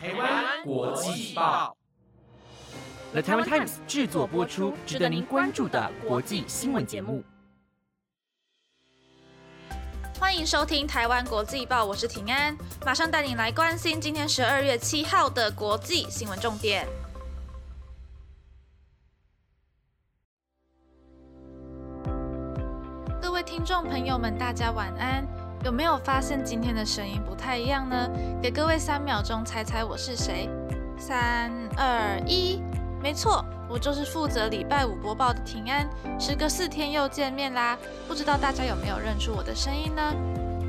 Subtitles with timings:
[0.00, 1.76] 台湾国际报
[3.10, 7.24] ，The Taiwan Times 制作播出，值得您关注的国际新闻节目。
[10.20, 12.56] 欢迎收听台湾国际报，我是平安，
[12.86, 16.86] 马上带你来关心今天十二月七号的国际新闻重点。
[23.20, 25.37] 各位听众朋友们，大家晚安。
[25.64, 28.08] 有没有发现今天的声音不太一样呢？
[28.40, 30.48] 给各位三秒钟猜猜我是谁？
[30.96, 32.62] 三二一，
[33.02, 35.88] 没错，我就是负责礼拜五播报的平安。
[36.18, 40.14] 时隔四天又见面啦，不知道大家有没有认出我的声音呢？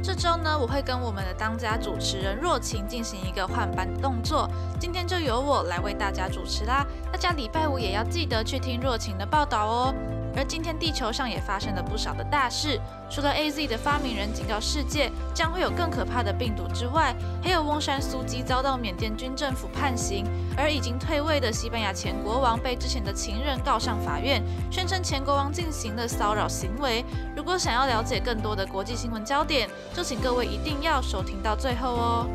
[0.02, 4.49] 这周呢，我会跟我们的当家主持人若晴进行一个换班的动作，
[4.80, 6.85] 今天就由我来为大家主持啦。
[7.12, 9.96] 大家礼拜五也要记得去听若晴的报道哦。
[10.36, 12.80] 而今天地球上也发生了不少的大事，
[13.10, 27.04] 除了 A Z 的发明人警告世界将会有更可怕的病毒之外，还有翁山苏姬遭到缅甸军政府判刑，而已经退位的西班牙前国王被之前的情人告上法院，宣称前国王进行了骚扰行为。
[27.36, 32.27] 如果想要了解更多的国际新闻焦点，就请各位一定要收听到最后哦。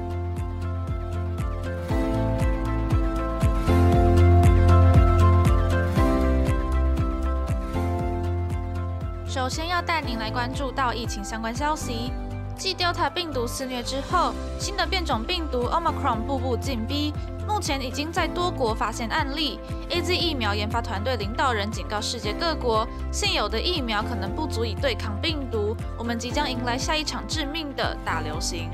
[9.34, 12.12] 首先要带您来关注到疫情相关消息。
[12.56, 17.12] 继 Delta 病毒肆虐之后，新的变种病毒 Omicron 步步紧逼，
[17.44, 19.58] 目前已经在多国发现案例。
[19.90, 28.70] AZ 疫苗研发团队领导人警告世界各国，现有的疫苗可能不足以对抗病毒，我们即将迎来下一场致命的大流行。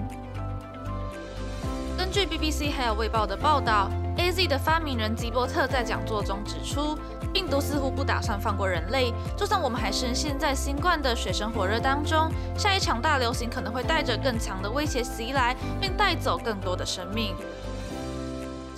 [1.96, 3.90] 根据 BBC 还有卫报的报道
[4.20, 6.98] ，AZ 的发明人吉伯特在讲座中指出。
[7.32, 17.36] 病毒似乎不打算放过人类，就算我们还深陷在新冠的水深火热当中，下一场大流行可能会带着更强的威胁袭来，并带走更多的生命。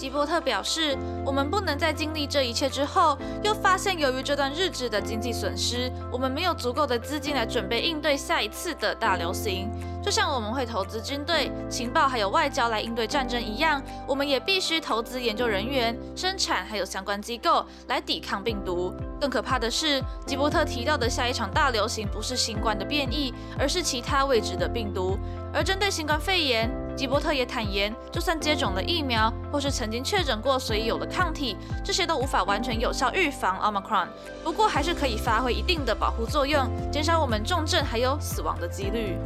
[0.02, 9.70] 吉伯特表示，我们不能在经历这一切之后，又发现由于这段日子的经济损失，我们没有足够的资金来准备应对下一次的大流行。
[10.02, 18.92] 就像我们会投资军队、情报还有外交来应对战争一样，我们也必须投资研究人员、生产还有相关机构来抵抗病毒。
[19.20, 25.16] 更可怕的是，吉伯特提到的下一场大流行不是新冠的变异，而是其他未知的病毒。
[25.54, 34.06] 而针对新冠肺炎，吉伯特也坦言，就算接种了疫苗或是曾经确诊过，所以有了抗体，这些都无法完全有效预防 Omicron，
[34.44, 39.18] 不过还是可以发挥一定的保护作用，减少我们重症还有死亡的几率。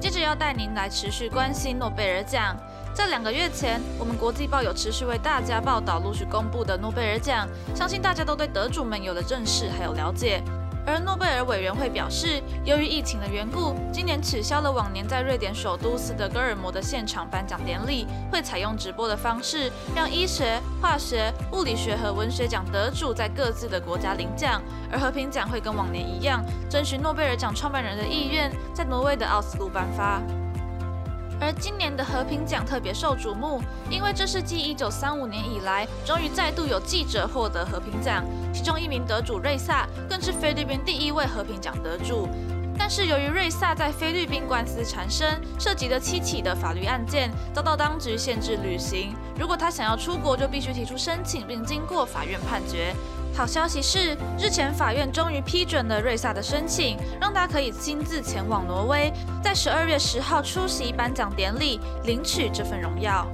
[0.00, 2.56] 接着要带您来持续关心诺贝尔奖。
[3.00, 10.42] 在两个月前，我们国际报有持续为大家报道陆续公布的诺贝尔奖，相信大家都对得主们有了认识还有了解。
[10.86, 24.60] 而诺贝尔委员会表示，由于疫情的缘故，今年取消了往年在瑞典首都斯德哥尔摩的现场颁奖典礼，会采用直播的方式，让医学、化学、物理学和文学奖得主在各自的国家领奖。
[24.92, 30.20] 而和平奖会跟往年一样，遵循诺贝尔奖创办人的意愿，在挪威的奥斯陆颁发。
[31.40, 38.24] 而今年的和平奖特别受瞩目，因为这是继1935年以来，终于再度有记者获得和平奖。
[38.52, 42.28] 其中一名得主瑞萨，更是菲律宾第一位和平奖得主。
[42.78, 49.14] 但是由于瑞萨在菲律宾官司缠身，涉及了七起的法律案件，遭到当局限制旅行。
[49.38, 52.94] 如果他想要出国，就必须提出申请，并经过法院判决。
[53.32, 63.26] 好消息是，日前法院终于批准了瑞萨的申请，让他可以亲自前往挪威，在十二月十号出席颁奖典礼，领取这份荣耀。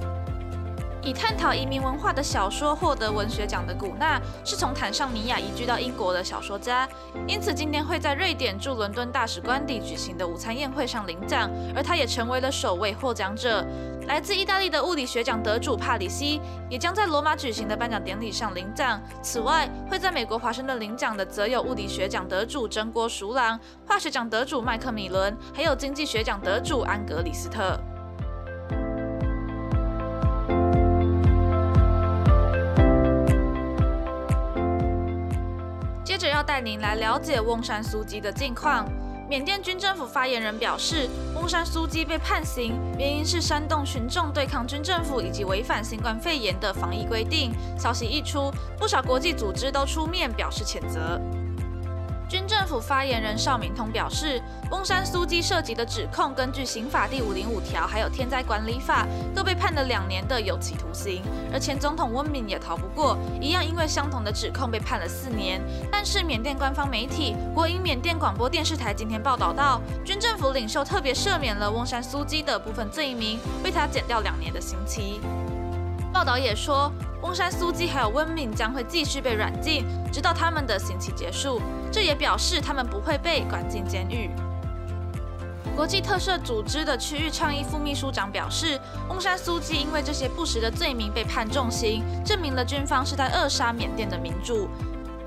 [1.07, 6.85] 以探讨移民文化的小说获得文学奖的古纳，是从坦桑尼亚移居到英国的小说家，
[7.25, 13.65] 因此今天会在瑞典驻伦敦大使官邸举行的午餐宴会上领奖，而他也成为了首位获奖者。
[14.05, 19.01] 来自意大利的物理学奖得主帕里西，也将在罗马举行的颁奖典礼上领奖。
[19.21, 27.79] 此外，会在美国华盛顿领奖的则有物理学奖得主真锅熟郎、化学奖得主麦克米伦，还有经济学奖得主安格里斯特。
[36.47, 38.87] 带您来了解翁山苏姬的近况。
[39.29, 47.51] 缅甸军政府发言人表示，翁山苏姬被判刑，原因是煽动群众对抗军政府以及违反新冠肺炎的防疫规定。
[47.77, 48.49] 消息一出，
[48.79, 51.19] 不少国际组织都出面表示谴责。
[52.29, 61.21] 军政府发言人邵敏通表示，翁山苏基涉及的指控，根据刑法第五零五条，还有天灾管理法，都被判了两年的有期徒刑。
[61.53, 65.61] 而前总统温敏也逃不过，一样因为相同的指控被判了四年。
[65.89, 75.21] 但是缅甸官方媒体国营缅甸广播电视台今天报道到，军政府领袖特别赦免了翁山苏基的部分罪名，为他减掉两年的刑期。
[76.11, 76.91] 报道也说，
[77.21, 81.61] 翁山苏基还有温敏将会继续被软禁，直到他们的刑期结束。
[81.91, 84.29] 这也表示他们不会被关进监狱。
[85.75, 88.79] 国际特赦组织的区域倡议副秘书长表示，
[89.09, 94.67] 翁山苏基因为这些不实的罪名被判重刑，证明了军方是在扼杀缅甸的民主。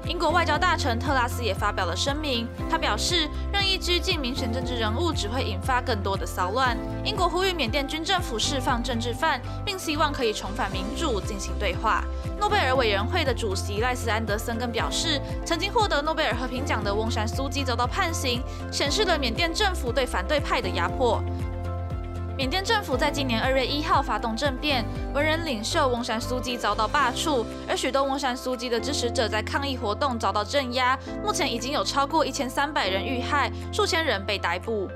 [0.06, 6.76] 英国外交大臣特拉斯也发表了声明，他表示，任意拘禁民选政治人物只会引发更多的骚乱。
[7.05, 12.02] 英国呼吁缅甸军政府释放政治犯，并希望可以重返民主进行对话。
[12.38, 18.43] 诺贝尔委员会的主席赖斯安德森更表示，曾经获得诺贝尔和平奖的翁山苏基遭到判刑，
[18.73, 21.23] 显示了缅甸政府对反对派的压迫。
[22.40, 24.82] 缅甸政府在今年二月一号发动政变，
[25.12, 30.98] 文人领袖翁山苏基遭到罢黜，而许多翁山苏基的支持者在抗议活动遭到镇压。
[31.22, 34.88] 目前已经有超过一千三百人遇害，数千人被逮捕。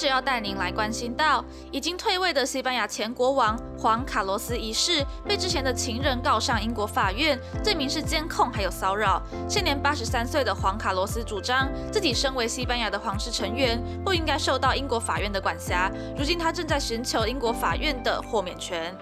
[0.00, 9.22] 着要带您来关心到，已经退位的西班牙前国王黄卡罗斯一世被之前的情人告上英国法院，罪名是监控还有骚扰。
[9.46, 15.92] 现年八十三岁的黄卡罗斯主张自己身为西班牙的皇室成员，不应该受到英国法院的管辖。
[16.16, 18.96] 如今他正在寻求英国法院的豁免权。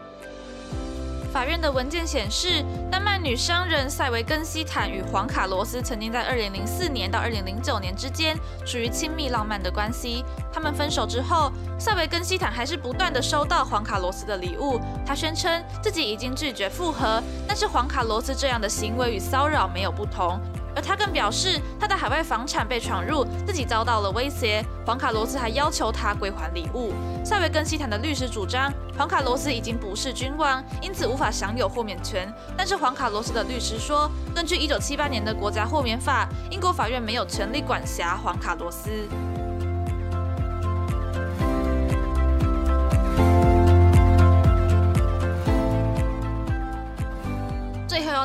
[1.33, 10.25] 法院的文件显示，丹麦女商人塞维根斯坦与黄卡罗斯曾经在2004年到2009年之间处于亲密浪漫的关系。
[10.51, 14.81] 他们分手之后，塞维根斯坦还是不断的收到黄卡罗斯的礼物。
[15.07, 20.41] 他宣称自己已经拒绝复合，但是黄卡罗斯这样的行为与骚扰没有不同。
[20.75, 24.65] 而他更表示，他的海外房产被闯入，自己遭到了威胁。
[24.87, 26.93] 黄卡罗斯还要求他归还礼物。
[27.25, 32.29] 塞维根西坦的律师主张，黄卡罗斯已经不是君王，因此无法享有豁免权。
[32.57, 38.91] 但是黄卡罗斯的律师说，根据1978年的国家豁免法，英国法院没有权利管辖黄卡罗斯。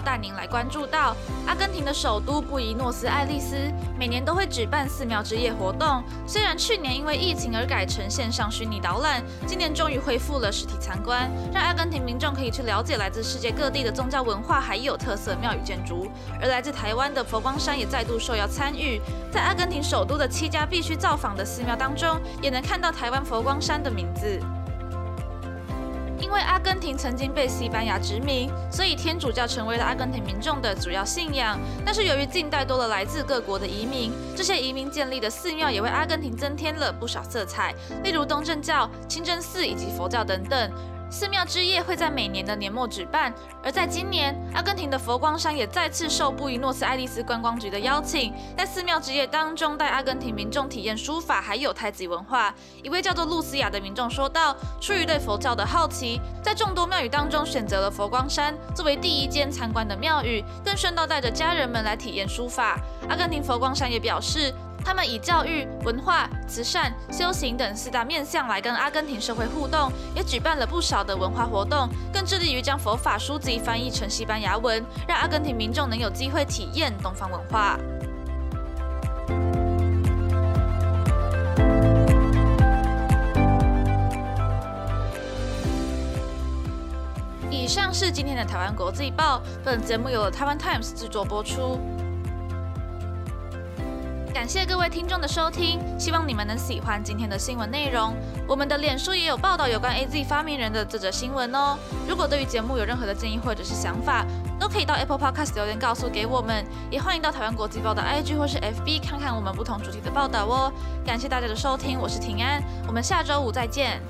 [0.03, 1.15] 带您来关注到
[1.47, 3.55] 阿根廷的首都布宜诺斯艾利斯，
[3.97, 6.03] 每年都会举办寺庙之夜活动。
[6.27, 16.07] 虽然去年因为疫情而改成线上虚拟导览，今年终于恢复了实体参观，让阿根廷民众可以去了解来自世界各地的宗教文化，还有特色庙宇建筑。
[16.41, 19.01] 而来自台湾的佛光山也再度受邀参与，
[19.31, 24.39] 在阿根廷首都的七家必须造访的寺庙当中，也能看到台湾佛光山的名字。
[26.23, 31.59] 因为阿根廷曾经被西班牙殖民，所以天主教成为了阿根廷民众的主要信仰。
[31.85, 37.75] 但是由于近代多了来自各国的移民，这些移民建立的寺庙也为阿根廷增添了不少色彩，
[38.05, 40.71] 例如东正教、清真寺以及佛教等等。
[41.13, 43.31] 寺庙之夜会在每年的年末举办，
[43.63, 52.51] 而在今年，阿根廷的佛光山也再次受布宜诺斯艾利斯观光局的邀请，在寺庙之夜当中带阿根廷民众体验书法还有太极文化。
[52.81, 64.51] 一位叫做露西亚的民众说道：“出于对佛教的好奇，在众多庙宇当中选择了佛光山作为第一间参观的庙宇，更顺道带着家人们来体验书法。”阿根廷佛光山也表示。
[64.85, 77.79] 他们以教育、文化、慈善、修行等四大面向来跟阿根廷社会互动，也举办了不少的文化活动，更致力于将佛法书籍翻译成西班牙文，让阿根廷民众能有机会体验东方文化。
[87.49, 91.79] 以上是今天的台湾国际报，本节目由台湾 Times 制作播出。
[94.43, 98.13] 感谢各位听众的收听，希望你们能喜欢今天的新闻内容。
[98.45, 101.77] 我们的脸书也有报道有关 AZ 发明人的这则新闻哦。
[102.09, 104.25] 如果对于节目有任何的建议或者是想法，
[104.59, 106.65] 都可以到 Apple Podcast 留言告诉给我们。
[106.91, 110.69] 也欢迎到台湾国际报的 IG 或是 FB 看看我们不同主题的报道哦。
[111.05, 114.01] 感谢大家的收听，我是平安，我们下周五再见。